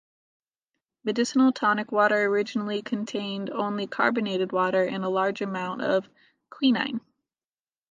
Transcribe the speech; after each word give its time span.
Medicinal 1.03 1.51
tonic 1.51 1.91
water 1.91 2.19
originally 2.23 2.81
contained 2.81 3.51
only 3.51 3.85
carbonated 3.85 4.51
water 4.51 4.83
and 4.83 5.05
a 5.05 5.09
large 5.09 5.43
amount 5.43 5.83
of 5.83 6.09
quinine. 6.49 7.01